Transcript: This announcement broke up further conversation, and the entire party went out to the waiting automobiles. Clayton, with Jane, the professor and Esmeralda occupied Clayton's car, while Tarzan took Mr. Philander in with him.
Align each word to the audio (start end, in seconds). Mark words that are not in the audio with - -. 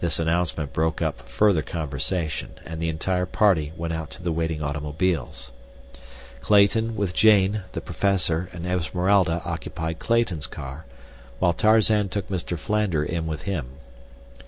This 0.03 0.17
announcement 0.17 0.73
broke 0.73 0.99
up 0.99 1.29
further 1.29 1.61
conversation, 1.61 2.53
and 2.65 2.81
the 2.81 2.89
entire 2.89 3.27
party 3.27 3.71
went 3.77 3.93
out 3.93 4.09
to 4.09 4.23
the 4.23 4.31
waiting 4.31 4.63
automobiles. 4.63 5.51
Clayton, 6.41 6.95
with 6.95 7.13
Jane, 7.13 7.61
the 7.73 7.81
professor 7.81 8.49
and 8.51 8.65
Esmeralda 8.65 9.43
occupied 9.45 9.99
Clayton's 9.99 10.47
car, 10.47 10.85
while 11.37 11.53
Tarzan 11.53 12.09
took 12.09 12.29
Mr. 12.29 12.57
Philander 12.57 13.03
in 13.03 13.27
with 13.27 13.43
him. 13.43 13.73